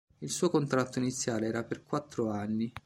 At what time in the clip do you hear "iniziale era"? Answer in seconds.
0.97-1.63